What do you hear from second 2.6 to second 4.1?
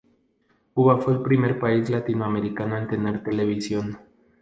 en tener televisión.